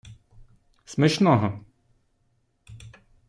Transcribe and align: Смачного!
Смачного! 0.93 1.49